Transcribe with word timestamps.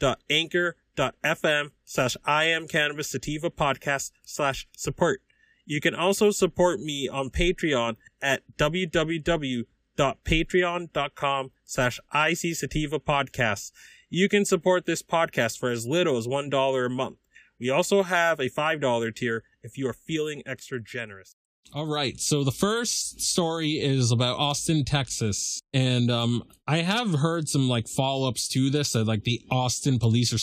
www.anchor.fm 0.00 1.70
slash 1.84 2.16
I 2.24 2.44
am 2.44 2.68
cannabis 2.68 3.10
sativa 3.10 3.50
podcast 3.50 4.12
slash 4.24 4.68
support. 4.76 5.20
You 5.64 5.80
can 5.80 5.94
also 5.94 6.30
support 6.30 6.80
me 6.80 7.08
on 7.08 7.30
Patreon 7.30 7.96
at 8.22 8.42
www.patreon.com 8.56 11.50
slash 11.64 12.00
IC 12.14 12.54
Sativa 12.54 13.00
Podcasts. 13.00 13.72
You 14.08 14.28
can 14.28 14.44
support 14.44 14.86
this 14.86 15.02
podcast 15.02 15.58
for 15.58 15.70
as 15.70 15.84
little 15.86 16.16
as 16.16 16.28
$1 16.28 16.86
a 16.86 16.88
month. 16.88 17.16
We 17.58 17.70
also 17.70 18.04
have 18.04 18.38
a 18.38 18.48
$5 18.48 19.16
tier 19.16 19.42
if 19.62 19.76
you 19.76 19.88
are 19.88 19.92
feeling 19.92 20.44
extra 20.46 20.80
generous. 20.80 21.34
All 21.72 21.86
right. 21.86 22.18
So 22.18 22.44
the 22.44 22.52
first 22.52 23.20
story 23.20 23.72
is 23.72 24.10
about 24.10 24.38
Austin, 24.38 24.84
Texas. 24.84 25.60
And 25.72 26.10
um 26.10 26.44
I 26.66 26.78
have 26.78 27.14
heard 27.14 27.48
some 27.48 27.68
like 27.68 27.88
follow-ups 27.88 28.48
to 28.48 28.70
this 28.70 28.92
that 28.92 29.06
like 29.06 29.24
the 29.24 29.42
Austin 29.50 29.98
police 29.98 30.32
are 30.32 30.38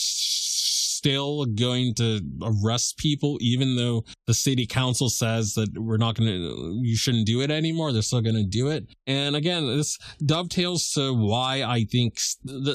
still 1.03 1.45
going 1.45 1.93
to 1.93 2.21
arrest 2.41 2.97
people 2.97 3.37
even 3.41 3.75
though 3.75 4.05
the 4.25 4.33
city 4.33 4.65
council 4.65 5.09
says 5.09 5.53
that 5.53 5.77
we're 5.77 5.97
not 5.97 6.15
going 6.15 6.29
to 6.29 6.79
you 6.81 6.95
shouldn't 6.95 7.25
do 7.25 7.41
it 7.41 7.51
anymore 7.51 7.91
they're 7.91 8.01
still 8.01 8.21
going 8.21 8.37
to 8.37 8.45
do 8.45 8.69
it 8.69 8.87
and 9.05 9.35
again 9.35 9.67
this 9.67 9.97
dovetails 10.25 10.91
to 10.91 11.13
why 11.13 11.61
i 11.61 11.83
think 11.83 12.17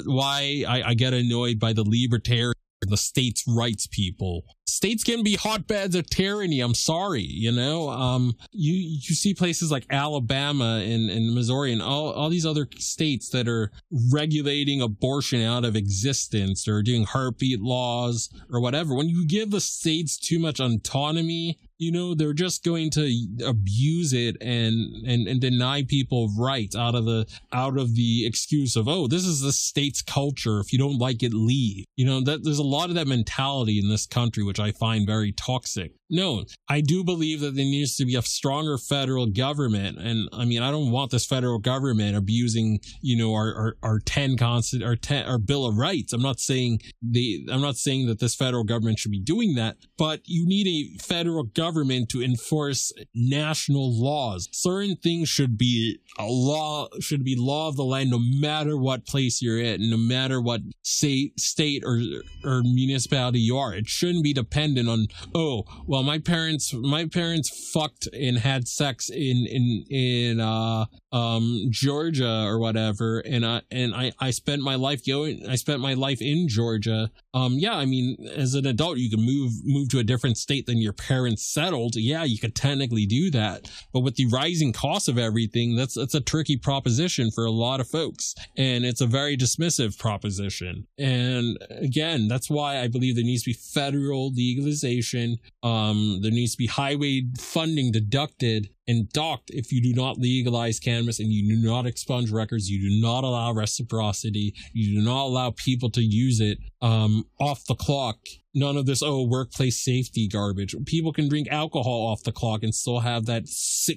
why 0.05 0.63
I, 0.69 0.91
I 0.91 0.95
get 0.95 1.15
annoyed 1.15 1.59
by 1.59 1.73
the 1.73 1.85
libertarian 1.85 2.53
the 2.81 2.97
states' 2.97 3.45
rights 3.47 3.87
people. 3.87 4.45
States 4.67 5.03
can 5.03 5.23
be 5.23 5.37
hotbeds 5.37 5.95
of 5.95 6.09
tyranny. 6.09 6.61
I'm 6.61 6.75
sorry, 6.75 7.23
you 7.23 7.51
know. 7.51 7.89
Um, 7.89 8.35
you 8.53 8.75
you 8.75 9.15
see 9.15 9.35
places 9.35 9.71
like 9.71 9.87
Alabama 9.91 10.81
and, 10.85 11.11
and 11.11 11.35
Missouri 11.35 11.73
and 11.73 11.83
all 11.83 12.13
all 12.13 12.29
these 12.29 12.47
other 12.47 12.69
states 12.77 13.31
that 13.31 13.49
are 13.49 13.73
regulating 14.13 14.81
abortion 14.81 15.43
out 15.43 15.65
of 15.65 15.75
existence 15.75 16.69
or 16.69 16.83
doing 16.83 17.05
heartbeat 17.05 17.61
laws 17.61 18.29
or 18.51 18.61
whatever. 18.61 18.95
When 18.95 19.09
you 19.09 19.27
give 19.27 19.51
the 19.51 19.61
states 19.61 20.17
too 20.17 20.39
much 20.39 20.61
autonomy, 20.61 21.59
you 21.79 21.93
know 21.93 22.15
they're 22.15 22.33
just 22.33 22.65
going 22.65 22.91
to 22.91 23.11
abuse 23.45 24.13
it 24.13 24.37
and 24.41 25.07
and 25.07 25.29
and 25.29 25.41
deny 25.41 25.83
people 25.83 26.31
rights 26.39 26.77
out 26.77 26.95
of 26.95 27.05
the 27.05 27.27
out 27.53 27.79
of 27.79 27.95
the 27.95 28.27
excuse 28.27 28.77
of 28.77 28.89
oh 28.89 29.07
this 29.07 29.25
is 29.25 29.41
the 29.41 29.53
state's 29.53 30.03
culture 30.03 30.61
if 30.61 30.73
you 30.73 30.79
don't 30.79 30.99
like 30.99 31.23
it 31.23 31.33
leave 31.33 31.85
you 31.97 32.05
know 32.05 32.21
that 32.21 32.43
there's 32.43 32.59
a 32.59 32.65
lot 32.65 32.89
of 32.89 32.97
that 32.97 33.07
mentality 33.07 33.79
in 33.79 33.89
this 33.89 34.07
country 34.07 34.43
which 34.43 34.61
i 34.61 34.73
find 34.73 35.07
very 35.07 35.33
toxic 35.33 35.93
no, 36.11 36.45
I 36.69 36.81
do 36.81 37.05
believe 37.05 37.41
that 37.41 37.55
there 37.55 37.65
needs 37.65 37.97
to 37.97 38.07
be 38.07 38.15
a 38.15 38.23
stronger 38.23 38.79
federal 38.79 39.27
government. 39.27 39.99
And 39.99 40.29
I 40.33 40.45
mean, 40.47 40.63
I 40.63 40.71
don't 40.71 40.91
want 40.91 41.11
this 41.11 41.27
federal 41.27 41.59
government 41.59 42.17
abusing, 42.17 42.81
you 43.03 43.17
know, 43.17 43.35
our, 43.35 43.55
our, 43.55 43.77
our 43.83 43.99
10 44.01 44.39
constant, 44.39 44.83
our 44.83 44.97
10, 44.97 45.27
our 45.27 45.39
bill 45.39 45.67
of 45.67 45.77
rights. 45.77 46.13
I'm 46.13 46.23
not 46.23 46.41
saying 46.41 46.81
the, 47.03 47.47
I'm 47.51 47.61
not 47.61 47.77
saying 47.77 48.07
that 48.07 48.21
this 48.21 48.35
federal 48.35 48.65
government 48.65 48.99
should 48.99 49.11
be 49.11 49.21
doing 49.21 49.55
that, 49.57 49.77
but 49.99 50.21
you 50.25 50.47
need 50.47 50.67
a 50.67 51.03
federal 51.03 51.45
government 51.45 51.68
to 51.73 52.23
enforce 52.23 52.93
national 53.15 54.01
laws. 54.01 54.49
Certain 54.53 54.97
things 54.97 55.29
should 55.29 55.59
be 55.59 55.99
a 56.19 56.25
law, 56.25 56.89
should 57.01 57.25
be 57.25 57.37
law 57.37 57.69
of 57.69 57.77
the 57.77 57.85
land 57.85 58.11
no 58.11 58.19
matter 58.19 58.77
what 58.77 59.07
place 59.07 59.43
you're 59.43 59.59
in, 59.61 59.91
no 59.91 59.97
matter 59.97 60.41
what 60.41 60.61
state, 60.83 61.39
state 61.39 61.83
or, 61.85 62.01
or 62.45 62.63
municipality 62.63 63.41
you 63.41 63.57
are. 63.57 63.75
It 63.75 63.89
shouldn't 63.89 64.25
be 64.25 64.33
dependent 64.33 64.89
on, 64.89 65.07
oh, 65.35 65.65
well, 65.87 66.03
my 66.03 66.19
parents, 66.19 66.73
my 66.73 67.07
parents 67.07 67.71
fucked 67.73 68.09
and 68.13 68.39
had 68.39 68.69
sex 68.69 69.09
in 69.11 69.47
in 69.47 69.85
in 69.91 70.41
uh 70.41 70.87
um 71.13 71.69
Georgia 71.71 72.45
or 72.45 72.59
whatever, 72.59 73.21
and 73.21 73.45
I 73.45 73.63
and 73.71 73.95
I 73.95 74.13
I 74.21 74.31
spent 74.31 74.63
my 74.63 74.75
life 74.75 75.05
going. 75.07 75.49
I 75.49 75.57
spent 75.57 75.81
my 75.81 75.95
life 75.95 76.21
in 76.21 76.49
Georgia. 76.49 77.11
Um, 77.35 77.55
yeah, 77.55 77.77
I 77.77 77.87
mean, 77.87 78.17
as 78.37 78.55
an 78.55 78.67
adult, 78.67 78.99
you 78.99 79.11
can 79.11 79.25
move 79.25 79.53
move 79.65 79.89
to 79.91 79.99
a 79.99 80.05
different 80.05 80.37
state 80.37 80.67
than 80.67 80.79
your 80.79 80.93
parents 80.93 81.43
settled. 81.45 81.97
Yeah, 81.97 82.25
you 82.25 82.39
could 82.39 82.55
technically 82.55 83.07
do 83.07 83.31
that, 83.31 83.71
but 83.93 84.01
with 84.01 84.17
the 84.17 84.27
rising 84.27 84.73
cost 84.73 85.09
of 85.09 85.19
everything, 85.19 85.77
that's 85.77 85.95
that's 85.95 86.15
a 86.15 86.21
tricky 86.21 86.57
proposition 86.57 87.31
for 87.31 87.45
a 87.45 87.51
lot 87.51 87.81
of 87.81 87.89
folks, 87.89 88.35
and 88.57 88.85
it's 88.85 89.01
a 89.01 89.07
very 89.07 89.37
dismissive 89.37 89.99
proposition. 89.99 90.87
And 90.99 91.57
again, 91.71 92.29
that's 92.29 92.51
why 92.51 92.81
I 92.81 92.89
believe 92.89 93.15
there 93.15 93.25
needs 93.25 93.45
to 93.45 93.51
be 93.51 93.55
federal 93.55 94.33
legalization. 94.33 95.39
Um, 95.63 96.21
there 96.23 96.31
needs 96.31 96.53
to 96.53 96.59
be 96.59 96.67
highway 96.67 97.23
funding 97.39 97.93
deducted 97.93 98.69
and 98.89 99.09
docked 99.13 99.51
if 99.51 99.71
you 99.71 99.81
do 99.83 99.93
not 99.93 100.19
legalize 100.19 100.81
cannabis 100.81 101.21
and 101.21 101.31
you 101.31 101.57
do 101.57 101.69
not 101.69 101.87
expunge 101.87 102.31
records. 102.31 102.69
You 102.69 102.89
do 102.89 103.01
not 103.01 103.23
allow 103.23 103.53
reciprocity. 103.53 104.55
You 104.73 104.99
do 104.99 105.05
not 105.07 105.27
allow 105.27 105.51
people 105.51 105.91
to 105.91 106.03
use 106.03 106.41
it 106.41 106.59
um, 106.81 107.25
off 107.41 107.65
the 107.67 107.75
clock 107.75 108.19
none 108.55 108.77
of 108.77 108.87
this 108.87 109.03
oh 109.03 109.23
workplace 109.23 109.83
safety 109.83 110.29
garbage. 110.29 110.75
People 110.87 111.13
can 111.13 111.29
drink 111.29 111.49
alcohol 111.51 112.07
off 112.07 112.23
the 112.25 112.33
clock 112.33 112.63
and 112.63 112.75
still 112.75 113.01
have 113.01 113.27
that 113.27 113.45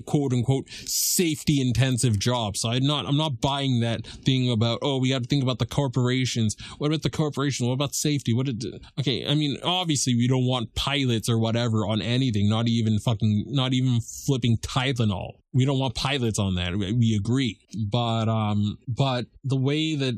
quote 0.05 0.33
unquote 0.33 0.69
safety 0.69 1.59
intensive 1.59 2.19
job. 2.19 2.55
So 2.55 2.69
i'm 2.69 2.85
not 2.85 3.05
i'm 3.05 3.17
not 3.17 3.41
buying 3.41 3.79
that 3.81 4.05
thing 4.05 4.51
about 4.51 4.79
oh 4.81 4.97
we 4.97 5.09
got 5.09 5.23
to 5.23 5.27
think 5.27 5.43
about 5.43 5.59
the 5.59 5.65
corporations. 5.65 6.55
What 6.77 6.87
about 6.87 7.01
the 7.01 7.09
corporation? 7.09 7.67
What 7.67 7.73
about 7.73 7.95
safety? 7.95 8.33
What 8.33 8.45
did 8.45 8.63
okay 8.99 9.25
i 9.27 9.35
mean 9.35 9.57
obviously 9.63 10.15
we 10.15 10.27
don't 10.27 10.45
want 10.45 10.75
pilots 10.75 11.29
or 11.29 11.37
whatever 11.37 11.85
on 11.85 12.01
anything 12.01 12.49
not 12.49 12.67
even 12.67 12.99
fucking 12.99 13.45
not 13.47 13.73
even 13.73 13.99
flipping 14.01 14.57
tylenol 14.57 15.40
we 15.53 15.65
don't 15.65 15.79
want 15.79 15.95
pilots 15.95 16.39
on 16.39 16.55
that. 16.55 16.77
We 16.77 17.15
agree, 17.15 17.59
but 17.89 18.29
um, 18.29 18.77
but 18.87 19.25
the 19.43 19.57
way 19.57 19.95
that 19.95 20.15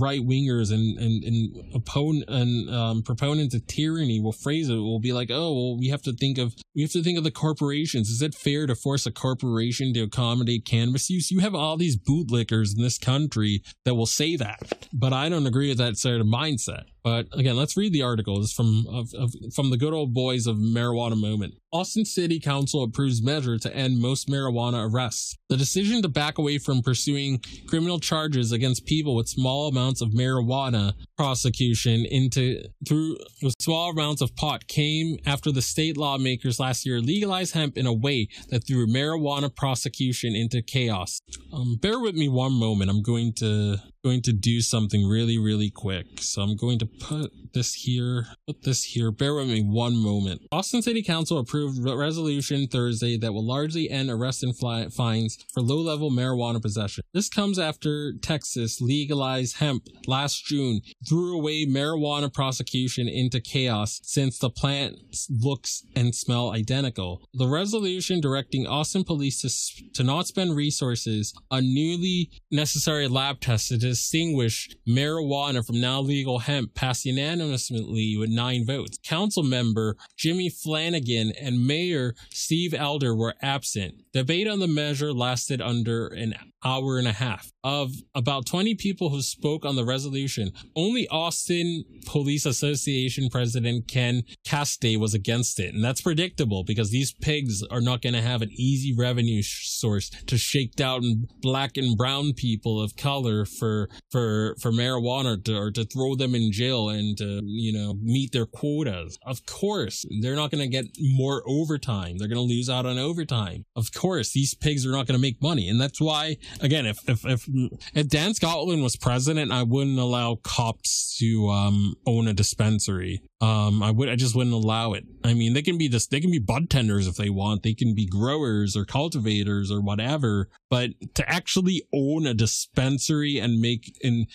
right 0.00 0.20
wingers 0.20 0.72
and 0.72 0.98
and 0.98 1.24
and 1.24 1.74
opponent 1.74 2.24
and 2.28 2.70
um, 2.70 3.02
proponents 3.02 3.54
of 3.54 3.66
tyranny 3.66 4.20
will 4.20 4.32
phrase 4.32 4.68
it 4.68 4.76
will 4.76 5.00
be 5.00 5.12
like, 5.12 5.30
oh, 5.30 5.52
well, 5.52 5.78
we 5.78 5.88
have 5.88 6.02
to 6.02 6.12
think 6.12 6.38
of 6.38 6.54
we 6.74 6.82
have 6.82 6.92
to 6.92 7.02
think 7.02 7.18
of 7.18 7.24
the 7.24 7.30
corporations. 7.30 8.08
Is 8.08 8.22
it 8.22 8.34
fair 8.34 8.66
to 8.66 8.74
force 8.74 9.04
a 9.06 9.12
corporation 9.12 9.92
to 9.94 10.02
accommodate 10.02 10.64
cannabis 10.64 11.10
use? 11.10 11.30
You 11.30 11.40
have 11.40 11.54
all 11.54 11.76
these 11.76 11.98
bootlickers 11.98 12.76
in 12.76 12.82
this 12.82 12.98
country 12.98 13.62
that 13.84 13.94
will 13.94 14.06
say 14.06 14.36
that, 14.36 14.86
but 14.92 15.12
I 15.12 15.28
don't 15.28 15.46
agree 15.46 15.68
with 15.68 15.78
that 15.78 15.98
sort 15.98 16.20
of 16.20 16.26
mindset. 16.26 16.84
But 17.02 17.26
again, 17.32 17.56
let's 17.56 17.76
read 17.76 17.92
the 17.92 18.02
article. 18.02 18.38
It's 18.40 18.52
from 18.52 18.84
of, 18.88 19.12
of, 19.14 19.32
from 19.54 19.70
the 19.70 19.78
good 19.78 19.94
old 19.94 20.12
boys 20.12 20.46
of 20.46 20.56
marijuana 20.56 21.18
moment. 21.18 21.54
Austin 21.72 22.04
City 22.04 22.40
Council 22.40 22.82
approves 22.82 23.22
measure 23.22 23.56
to 23.56 23.74
end 23.74 24.00
most 24.00 24.28
marijuana 24.28 24.90
arrests. 24.90 25.36
The 25.48 25.56
decision 25.56 26.02
to 26.02 26.08
back 26.08 26.38
away 26.38 26.58
from 26.58 26.82
pursuing 26.82 27.40
criminal 27.68 28.00
charges 28.00 28.50
against 28.50 28.86
people 28.86 29.14
with 29.14 29.28
small 29.28 29.68
amounts 29.68 30.00
of 30.00 30.10
marijuana 30.10 30.94
prosecution 31.16 32.04
into 32.10 32.62
through 32.88 33.18
with 33.42 33.54
small 33.60 33.90
amounts 33.90 34.20
of 34.20 34.34
pot 34.34 34.66
came 34.66 35.18
after 35.26 35.52
the 35.52 35.62
state 35.62 35.96
lawmakers 35.96 36.58
last 36.58 36.84
year 36.84 37.00
legalized 37.00 37.54
hemp 37.54 37.76
in 37.76 37.86
a 37.86 37.92
way 37.92 38.28
that 38.48 38.66
threw 38.66 38.86
marijuana 38.86 39.54
prosecution 39.54 40.34
into 40.34 40.62
chaos. 40.62 41.20
Um, 41.52 41.76
bear 41.80 42.00
with 42.00 42.14
me 42.14 42.28
one 42.28 42.52
moment. 42.52 42.90
I'm 42.90 43.02
going 43.02 43.32
to 43.34 43.76
going 44.02 44.22
to 44.22 44.32
do 44.32 44.60
something 44.60 45.06
really, 45.06 45.38
really 45.38 45.70
quick. 45.70 46.06
So 46.20 46.42
I'm 46.42 46.56
going 46.56 46.78
to 46.78 46.86
put 46.86 47.32
this 47.52 47.74
here, 47.74 48.26
put 48.46 48.62
this 48.62 48.84
here. 48.84 49.10
Bear 49.10 49.34
with 49.34 49.48
me 49.48 49.62
one 49.62 49.96
moment. 49.96 50.42
Austin 50.50 50.82
City 50.82 51.02
Council 51.02 51.38
approved 51.60 51.98
resolution 51.98 52.66
Thursday 52.66 53.18
that 53.18 53.32
will 53.32 53.44
largely 53.44 53.90
end 53.90 54.10
arrest 54.10 54.42
and 54.42 54.56
fines 54.56 55.38
for 55.52 55.60
low 55.60 55.78
level 55.78 56.10
marijuana 56.10 56.60
possession. 56.60 57.04
This 57.12 57.28
comes 57.28 57.58
after 57.58 58.14
Texas 58.22 58.80
legalized 58.80 59.56
hemp 59.56 59.86
last 60.06 60.44
June, 60.46 60.80
threw 61.08 61.36
away 61.36 61.66
marijuana 61.66 62.32
prosecution 62.32 63.08
into 63.08 63.40
chaos 63.40 64.00
since 64.02 64.38
the 64.38 64.50
plant 64.50 64.96
looks 65.28 65.82
and 65.94 66.14
smell 66.14 66.52
identical. 66.52 67.22
The 67.34 67.48
resolution 67.48 68.20
directing 68.20 68.66
Austin 68.66 69.04
police 69.04 69.42
to, 69.42 69.92
to 69.94 70.02
not 70.02 70.26
spend 70.26 70.56
resources 70.56 71.34
on 71.50 71.74
newly 71.74 72.30
necessary 72.50 73.08
lab 73.08 73.40
tests 73.40 73.68
to 73.68 73.76
distinguish 73.76 74.68
marijuana 74.88 75.66
from 75.66 75.80
now 75.80 76.00
legal 76.00 76.38
hemp 76.38 76.74
passed 76.74 77.04
unanimously 77.04 78.16
with 78.18 78.30
nine 78.30 78.64
votes. 78.64 78.98
Council 79.04 79.42
member 79.42 79.96
Jimmy 80.16 80.48
Flannigan 80.48 81.32
and 81.40 81.49
Mayor 81.58 82.14
Steve 82.30 82.74
Adler 82.74 83.14
were 83.14 83.34
absent. 83.42 84.04
Debate 84.12 84.48
on 84.48 84.60
the 84.60 84.68
measure 84.68 85.12
lasted 85.12 85.60
under 85.60 86.06
an 86.08 86.34
hour 86.64 86.98
and 86.98 87.08
a 87.08 87.12
half. 87.12 87.50
Of 87.62 87.92
about 88.14 88.46
20 88.46 88.74
people 88.76 89.10
who 89.10 89.20
spoke 89.20 89.66
on 89.66 89.76
the 89.76 89.84
resolution, 89.84 90.52
only 90.74 91.06
Austin 91.08 91.84
Police 92.06 92.46
Association 92.46 93.28
President 93.28 93.86
Ken 93.86 94.22
Caste 94.46 94.96
was 94.98 95.12
against 95.12 95.60
it. 95.60 95.74
And 95.74 95.84
that's 95.84 96.00
predictable 96.00 96.64
because 96.64 96.90
these 96.90 97.12
pigs 97.12 97.62
are 97.70 97.80
not 97.82 98.00
going 98.00 98.14
to 98.14 98.22
have 98.22 98.40
an 98.40 98.50
easy 98.52 98.94
revenue 98.96 99.42
sh- 99.42 99.68
source 99.68 100.08
to 100.26 100.38
shake 100.38 100.74
down 100.74 101.26
black 101.42 101.76
and 101.76 101.96
brown 101.96 102.32
people 102.32 102.80
of 102.80 102.96
color 102.96 103.44
for, 103.44 103.88
for, 104.10 104.56
for 104.60 104.72
marijuana 104.72 105.42
to, 105.44 105.56
or 105.56 105.70
to 105.70 105.84
throw 105.84 106.14
them 106.14 106.34
in 106.34 106.50
jail 106.52 106.88
and 106.88 107.18
to, 107.18 107.42
you 107.44 107.72
know, 107.72 107.94
meet 108.02 108.32
their 108.32 108.46
quotas. 108.46 109.18
Of 109.26 109.44
course, 109.44 110.04
they're 110.22 110.36
not 110.36 110.50
going 110.50 110.62
to 110.62 110.68
get 110.68 110.86
more 110.98 111.42
overtime. 111.46 112.16
They're 112.18 112.28
going 112.28 112.36
to 112.36 112.54
lose 112.54 112.70
out 112.70 112.86
on 112.86 112.98
overtime. 112.98 113.64
Of 113.76 113.92
course, 113.92 114.32
these 114.32 114.54
pigs 114.54 114.86
are 114.86 114.90
not 114.90 115.06
going 115.06 115.18
to 115.18 115.22
make 115.22 115.42
money. 115.42 115.68
And 115.68 115.80
that's 115.80 116.00
why, 116.00 116.36
again, 116.60 116.86
if, 116.86 116.98
if, 117.08 117.24
if, 117.24 117.48
if 117.94 118.08
Dan 118.08 118.34
Scotland 118.34 118.82
was 118.82 118.96
president, 118.96 119.52
I 119.52 119.62
wouldn't 119.62 119.98
allow 119.98 120.36
cops 120.42 121.16
to, 121.18 121.48
um, 121.48 121.94
own 122.06 122.28
a 122.28 122.32
dispensary. 122.32 123.22
Um, 123.40 123.82
I 123.82 123.90
would, 123.90 124.08
I 124.08 124.16
just 124.16 124.34
wouldn't 124.34 124.54
allow 124.54 124.92
it. 124.92 125.04
I 125.24 125.34
mean, 125.34 125.54
they 125.54 125.62
can 125.62 125.78
be 125.78 125.88
this, 125.88 126.06
they 126.06 126.20
can 126.20 126.30
be 126.30 126.38
bud 126.38 126.70
tenders 126.70 127.06
if 127.06 127.16
they 127.16 127.30
want. 127.30 127.62
They 127.62 127.74
can 127.74 127.94
be 127.94 128.06
growers 128.06 128.76
or 128.76 128.84
cultivators 128.84 129.70
or 129.70 129.80
whatever. 129.80 130.48
But 130.68 130.90
to 131.14 131.28
actually 131.28 131.82
own 131.92 132.26
a 132.26 132.34
dispensary 132.34 133.38
and 133.38 133.60
make, 133.60 133.96
and 134.02 134.26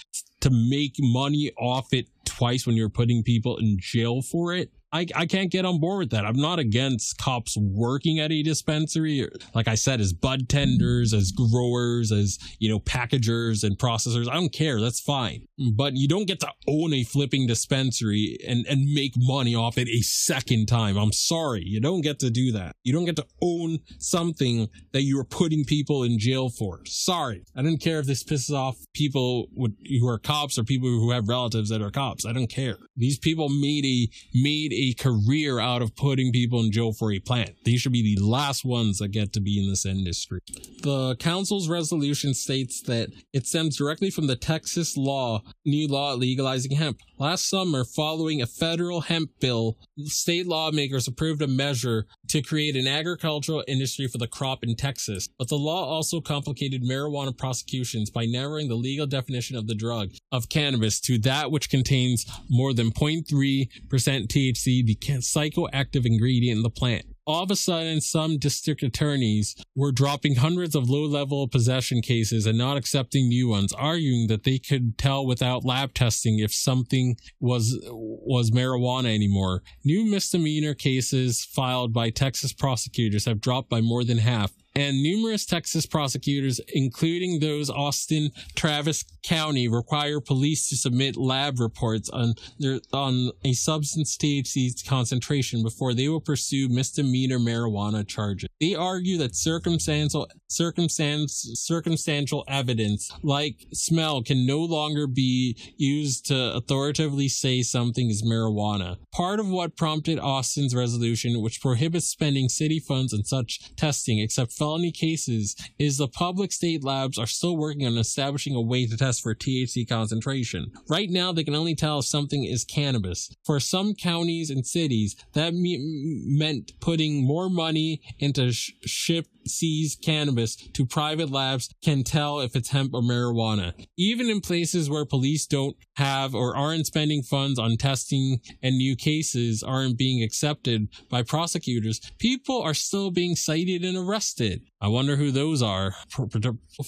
to 0.41 0.49
make 0.49 0.95
money 0.99 1.51
off 1.57 1.93
it 1.93 2.07
twice 2.25 2.65
when 2.65 2.75
you're 2.75 2.89
putting 2.89 3.23
people 3.23 3.57
in 3.57 3.77
jail 3.79 4.21
for 4.21 4.53
it, 4.53 4.71
I, 4.95 5.05
I 5.13 5.25
can't 5.25 5.51
get 5.51 5.65
on 5.65 5.81
board 5.81 5.99
with 5.99 6.09
that. 6.11 6.25
I'm 6.25 6.37
not 6.37 6.57
against 6.57 7.17
cops 7.17 7.57
working 7.57 8.19
at 8.21 8.31
a 8.31 8.41
dispensary, 8.41 9.27
like 9.53 9.67
I 9.67 9.75
said, 9.75 9.99
as 9.99 10.13
bud 10.13 10.47
tenders, 10.47 11.13
as 11.13 11.33
growers, 11.33 12.13
as 12.13 12.39
you 12.59 12.69
know, 12.69 12.79
packagers 12.79 13.65
and 13.65 13.77
processors. 13.77 14.29
I 14.29 14.35
don't 14.35 14.53
care. 14.53 14.79
That's 14.79 15.01
fine. 15.01 15.47
But 15.73 15.97
you 15.97 16.07
don't 16.07 16.27
get 16.27 16.39
to 16.39 16.49
own 16.69 16.93
a 16.93 17.03
flipping 17.03 17.45
dispensary 17.45 18.37
and, 18.47 18.65
and 18.67 18.85
make 18.93 19.13
money 19.17 19.53
off 19.53 19.77
it 19.77 19.89
a 19.89 20.01
second 20.01 20.67
time. 20.67 20.95
I'm 20.95 21.11
sorry. 21.11 21.63
You 21.65 21.81
don't 21.81 22.01
get 22.01 22.19
to 22.19 22.29
do 22.29 22.53
that. 22.53 22.77
You 22.83 22.93
don't 22.93 23.05
get 23.05 23.17
to 23.17 23.27
own 23.41 23.79
something 23.99 24.69
that 24.93 25.01
you 25.01 25.19
are 25.19 25.25
putting 25.25 25.65
people 25.65 26.03
in 26.03 26.17
jail 26.17 26.49
for. 26.49 26.79
Sorry. 26.85 27.43
I 27.53 27.63
don't 27.63 27.81
care 27.81 27.99
if 27.99 28.05
this 28.05 28.23
pisses 28.23 28.55
off 28.55 28.77
people 28.93 29.47
with, 29.53 29.75
who 29.99 30.07
are 30.07 30.19
cops 30.19 30.57
or 30.57 30.63
people 30.63 30.87
who 30.87 31.11
have 31.11 31.27
relatives 31.27 31.69
that 31.69 31.81
are 31.81 31.91
cops. 31.91 32.25
I 32.25 32.31
don't 32.31 32.47
care. 32.47 32.77
These 32.97 33.19
people 33.19 33.49
made 33.49 33.85
a, 33.85 34.09
made 34.33 34.71
a 34.73 34.93
career 34.93 35.59
out 35.59 35.81
of 35.81 35.95
putting 35.95 36.31
people 36.31 36.61
in 36.61 36.71
jail 36.71 36.93
for 36.93 37.11
a 37.11 37.19
plant. 37.19 37.51
They 37.65 37.75
should 37.75 37.91
be 37.91 38.15
the 38.15 38.23
last 38.23 38.63
ones 38.63 38.99
that 38.99 39.09
get 39.09 39.33
to 39.33 39.41
be 39.41 39.61
in 39.61 39.69
this 39.69 39.85
industry. 39.85 40.39
The 40.81 41.15
council's 41.17 41.67
resolution 41.67 42.33
states 42.33 42.81
that 42.83 43.09
it 43.33 43.47
stems 43.47 43.77
directly 43.77 44.09
from 44.09 44.27
the 44.27 44.35
Texas 44.35 44.95
law, 44.95 45.41
new 45.65 45.87
law 45.87 46.13
legalizing 46.13 46.71
hemp. 46.71 46.99
Last 47.17 47.49
summer, 47.49 47.85
following 47.85 48.41
a 48.41 48.45
federal 48.45 48.99
hemp 48.99 49.31
bill, 49.39 49.77
state 50.03 50.45
lawmakers 50.45 51.07
approved 51.07 51.41
a 51.41 51.47
measure 51.47 52.07
to 52.27 52.41
create 52.41 52.75
an 52.75 52.87
agricultural 52.87 53.63
industry 53.69 54.09
for 54.09 54.17
the 54.17 54.27
crop 54.27 54.65
in 54.65 54.75
Texas. 54.75 55.29
But 55.39 55.47
the 55.47 55.55
law 55.55 55.85
also 55.85 56.19
complicated 56.19 56.83
marijuana 56.83 57.37
prosecutions 57.37 58.09
by 58.09 58.25
narrowing 58.25 58.67
the 58.67 58.75
legal 58.75 59.07
definition 59.07 59.55
of 59.55 59.67
the 59.67 59.75
drug 59.75 60.11
of 60.33 60.49
cannabis 60.49 60.99
to 61.01 61.17
that 61.19 61.51
which 61.51 61.69
contains 61.69 62.25
more 62.49 62.73
than 62.73 62.91
0.3% 62.91 63.69
THC, 63.89 64.85
the 64.85 64.95
psychoactive 64.95 66.05
ingredient 66.05 66.57
in 66.57 66.63
the 66.63 66.69
plant. 66.69 67.05
All 67.27 67.41
of 67.41 67.49
a 67.49 67.55
sudden, 67.55 68.01
some 68.01 68.37
district 68.37 68.83
attorneys 68.83 69.55
were 69.75 69.91
dropping 69.91 70.35
hundreds 70.35 70.75
of 70.75 70.89
low 70.89 71.05
level 71.05 71.47
possession 71.47 72.03
cases 72.03 72.45
and 72.45 72.55
not 72.55 72.77
accepting 72.77 73.27
new 73.27 73.47
ones, 73.47 73.73
arguing 73.73 74.27
that 74.27 74.43
they 74.43 74.59
could 74.59 74.97
tell 74.99 75.25
without 75.25 75.65
lab 75.65 75.95
testing 75.95 76.37
if 76.37 76.53
something 76.53 77.17
was, 77.39 77.79
was 77.91 78.51
marijuana 78.51 79.13
anymore. 79.13 79.63
New 79.83 80.05
misdemeanor 80.05 80.75
cases 80.75 81.43
filed 81.43 81.91
by 81.91 82.11
Texas 82.11 82.53
prosecutors 82.53 83.25
have 83.25 83.41
dropped 83.41 83.69
by 83.69 83.81
more 83.81 84.03
than 84.03 84.19
half 84.19 84.51
and 84.75 85.01
numerous 85.01 85.45
Texas 85.45 85.85
prosecutors, 85.85 86.59
including 86.73 87.39
those 87.39 87.69
Austin, 87.69 88.31
Travis 88.55 89.03
County, 89.23 89.67
require 89.67 90.19
police 90.19 90.69
to 90.69 90.75
submit 90.75 91.15
lab 91.15 91.59
reports 91.59 92.09
on 92.09 92.33
their 92.59 92.79
on 92.93 93.31
a 93.43 93.53
substance 93.53 94.17
THC 94.17 94.85
concentration 94.87 95.63
before 95.63 95.93
they 95.93 96.09
will 96.09 96.21
pursue 96.21 96.67
misdemeanor 96.67 97.39
marijuana 97.39 98.07
charges. 98.07 98.49
They 98.59 98.75
argue 98.75 99.17
that 99.19 99.35
circumstantial 99.35 100.27
circumstance 100.47 101.51
circumstantial 101.55 102.43
evidence 102.47 103.11
like 103.23 103.65
smell 103.73 104.21
can 104.23 104.45
no 104.45 104.59
longer 104.59 105.07
be 105.07 105.57
used 105.77 106.25
to 106.27 106.53
authoritatively 106.53 107.27
say 107.27 107.61
something 107.61 108.09
is 108.09 108.23
marijuana. 108.23 108.97
Part 109.13 109.39
of 109.39 109.47
what 109.49 109.77
prompted 109.77 110.19
Austin's 110.19 110.75
resolution, 110.75 111.41
which 111.41 111.61
prohibits 111.61 112.07
spending 112.07 112.49
city 112.49 112.79
funds 112.79 113.13
on 113.13 113.23
such 113.23 113.75
testing 113.75 114.19
except 114.19 114.51
felony 114.65 114.91
cases 114.91 115.55
is 115.77 115.97
the 115.97 116.07
public 116.07 116.51
state 116.51 116.83
labs 116.83 117.19
are 117.19 117.27
still 117.27 117.55
working 117.55 117.85
on 117.85 117.97
establishing 117.99 118.55
a 118.55 118.61
way 118.61 118.87
to 118.87 118.97
test 118.97 119.21
for 119.21 119.35
THC 119.35 119.87
concentration. 119.87 120.71
Right 120.89 121.09
now, 121.09 121.31
they 121.31 121.43
can 121.43 121.53
only 121.53 121.75
tell 121.75 121.99
if 121.99 122.05
something 122.05 122.43
is 122.43 122.65
cannabis. 122.65 123.29
For 123.45 123.59
some 123.59 123.93
counties 123.93 124.49
and 124.49 124.65
cities, 124.65 125.15
that 125.33 125.53
me- 125.53 126.25
meant 126.25 126.71
putting 126.79 127.23
more 127.23 127.47
money 127.47 128.01
into 128.17 128.51
sh- 128.51 128.71
ship 128.85 129.27
seize 129.47 129.95
cannabis 129.95 130.55
to 130.55 130.85
private 130.85 131.29
labs 131.29 131.69
can 131.83 132.03
tell 132.03 132.39
if 132.39 132.55
it's 132.55 132.69
hemp 132.69 132.93
or 132.93 133.01
marijuana. 133.01 133.73
Even 133.97 134.29
in 134.29 134.41
places 134.41 134.89
where 134.89 135.05
police 135.05 135.45
don't 135.45 135.75
have 135.97 136.35
or 136.35 136.55
aren't 136.55 136.87
spending 136.87 137.23
funds 137.23 137.59
on 137.59 137.77
testing 137.77 138.39
and 138.61 138.77
new 138.77 138.95
cases 138.95 139.63
aren't 139.63 139.97
being 139.97 140.23
accepted 140.23 140.87
by 141.09 141.23
prosecutors, 141.23 141.99
people 142.19 142.61
are 142.61 142.73
still 142.73 143.11
being 143.11 143.35
cited 143.35 143.83
and 143.83 143.97
arrested. 143.97 144.61
I 144.85 144.87
wonder 144.87 145.15
who 145.15 145.31
those 145.31 145.63
are. 145.63 145.95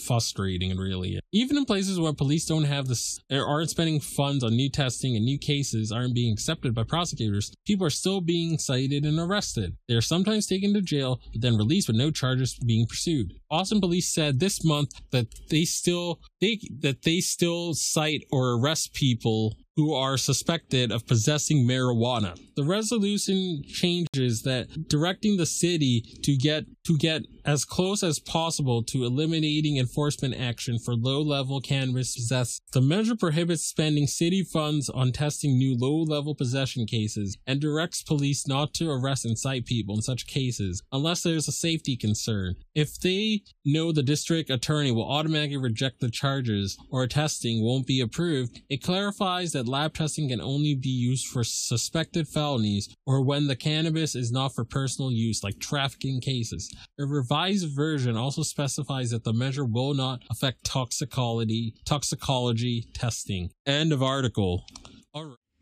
Frustrating, 0.06 0.70
and 0.70 0.80
really. 0.80 1.20
Even 1.32 1.58
in 1.58 1.66
places 1.66 2.00
where 2.00 2.14
police 2.14 2.46
don't 2.46 2.66
have 2.66 2.86
this, 2.86 3.20
or 3.32 3.44
aren't 3.44 3.72
spending 3.72 4.00
funds 4.00 4.44
on 4.44 4.56
new 4.56 4.70
testing 4.70 5.16
and 5.16 5.26
new 5.26 5.40
cases 5.40 5.92
aren't 5.92 6.14
being 6.14 6.32
accepted 6.32 6.76
by 6.76 6.84
prosecutors, 6.84 7.52
people 7.66 7.88
are 7.88 7.90
still 7.90 8.22
being 8.22 8.60
cited 8.60 9.04
and 9.04 9.18
arrested. 9.18 9.78
They 9.88 9.96
are 9.96 10.02
sometimes 10.02 10.46
taken 10.46 10.76
to 10.76 10.82
jail, 10.82 11.20
but 11.34 11.42
then 11.42 11.58
released 11.58 11.88
with 11.88 11.98
no 11.98 12.12
charges 12.12 12.60
being 12.64 12.86
pursued. 12.86 13.34
Austin 13.50 13.82
police 13.82 14.14
said 14.14 14.40
this 14.40 14.64
month 14.64 14.92
that 15.10 15.34
they 15.50 15.66
still 15.66 16.20
they 16.40 16.60
that 16.82 17.02
they 17.02 17.20
still 17.20 17.74
cite 17.74 18.26
or 18.32 18.60
arrest 18.60 18.94
people 18.94 19.56
who 19.78 19.94
are 19.94 20.18
suspected 20.18 20.92
of 20.92 21.08
possessing 21.08 21.66
marijuana. 21.66 22.38
The 22.56 22.64
resolution 22.64 23.62
changes 23.64 24.42
that 24.42 24.90
directing 24.90 25.38
the 25.38 25.46
city 25.46 26.02
to 26.24 26.36
get 26.36 26.66
to 26.86 26.98
get 26.98 27.22
as 27.46 27.64
close 27.64 28.02
as 28.02 28.18
possible 28.20 28.82
to 28.82 29.04
eliminating 29.04 29.78
enforcement 29.78 30.34
action 30.34 30.80
for 30.80 30.96
low-level 30.96 31.62
cannabis 31.62 32.16
possessed. 32.16 32.62
The 32.74 32.82
measure 32.82 33.16
prohibits 33.16 33.64
spending 33.64 34.08
city 34.08 34.44
funds 34.44 34.90
on 34.90 35.12
testing 35.12 35.58
new 35.58 35.78
low-level 35.78 36.36
possession 36.36 36.86
cases 36.86 37.38
and 37.46 37.60
directs 37.60 38.04
police 38.04 38.48
not 38.48 38.74
to 38.76 38.90
arrest 38.90 39.26
and 39.26 39.38
cite 39.38 39.66
people 39.66 39.96
in 39.96 40.02
such 40.02 40.28
cases 40.28 40.82
unless 40.92 41.24
there's 41.24 41.48
a 41.48 41.52
safety 41.52 41.96
concern. 41.96 42.56
If 42.74 43.00
they 43.00 43.44
know 43.66 43.92
the 43.92 44.02
district 44.02 44.50
attorney 44.50 44.92
will 44.92 45.10
automatically 45.10 45.58
reject 45.58 46.00
the 46.00 46.10
charges 46.10 46.78
or 46.90 47.06
testing 47.06 47.64
won't 47.64 47.86
be 47.86 48.00
approved, 48.00 48.62
it 48.70 48.82
clarifies 48.82 49.52
that 49.52 49.67
lab 49.68 49.94
testing 49.94 50.30
can 50.30 50.42
only 50.42 50.76
be 50.76 50.90
used 50.90 51.28
for 51.28 51.44
suspected 51.44 52.28
felonies 52.28 52.94
or 53.06 53.22
when 53.22 53.48
the 53.48 53.56
cannabis 53.56 54.16
is 54.16 54.32
not 54.32 54.56
for 54.56 54.64
personal 54.64 55.12
use, 55.12 55.44
like 55.44 55.60
trafficking 55.60 56.22
cases. 56.22 56.74
A 57.00 57.06
revised 57.06 57.76
version 57.76 58.16
also 58.16 58.44
specifies 58.44 59.12
that 59.12 59.24
the 59.24 59.34
measure 59.34 59.66
will 59.66 59.94
not 59.94 60.22
affect 60.30 60.64
toxicology, 60.64 61.76
toxicology 61.86 62.86
testing. 62.94 63.52
End 63.66 63.92
of 63.92 64.02
article. 64.02 64.64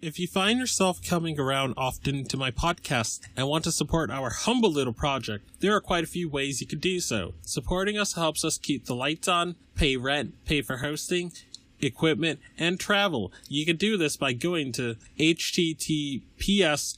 If 0.01 0.19
you 0.19 0.27
find 0.27 0.59
yourself 0.59 1.01
coming 1.01 1.39
around 1.39 1.73
often 1.77 2.25
to 2.25 2.37
my 2.37 2.51
podcast 2.51 3.21
and 3.35 3.47
want 3.47 3.63
to 3.63 3.71
support 3.71 4.11
our 4.11 4.29
humble 4.29 4.69
little 4.69 4.93
project, 4.93 5.49
there 5.61 5.73
are 5.73 5.81
quite 5.81 6.03
a 6.03 6.07
few 6.07 6.29
ways 6.29 6.61
you 6.61 6.67
could 6.67 6.81
do 6.81 6.99
so. 6.99 7.33
Supporting 7.41 7.97
us 7.97 8.13
helps 8.13 8.43
us 8.43 8.57
keep 8.57 8.85
the 8.85 8.93
lights 8.93 9.27
on, 9.27 9.55
pay 9.73 9.95
rent, 9.97 10.45
pay 10.45 10.61
for 10.61 10.77
hosting, 10.77 11.31
equipment, 11.81 12.39
and 12.57 12.79
travel. 12.79 13.31
You 13.47 13.65
can 13.65 13.77
do 13.77 13.97
this 13.97 14.17
by 14.17 14.33
going 14.33 14.71
to 14.73 14.95
https 15.19 16.97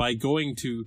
by 0.00 0.14
going 0.14 0.56
to 0.56 0.86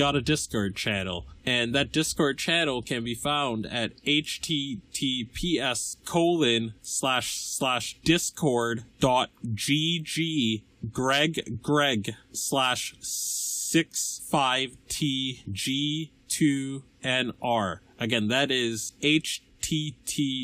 got 0.01 0.15
a 0.15 0.21
Discord 0.21 0.75
channel 0.75 1.27
and 1.45 1.75
that 1.75 1.91
discord 1.91 2.39
channel 2.39 2.81
can 2.81 3.03
be 3.03 3.13
found 3.13 3.67
at 3.67 3.95
https 4.03 5.95
colon 6.05 6.73
slash 6.81 7.37
slash 7.37 7.99
discord 8.03 8.83
dot 8.99 9.29
gg 9.53 10.63
greg 10.91 11.61
greg 11.61 12.15
slash 12.31 12.95
six 12.99 14.21
five 14.27 14.75
tg 14.89 16.09
two 16.27 16.81
nr 17.03 17.79
again 17.99 18.27
that 18.27 18.49
is 18.49 18.93
https 19.03 20.35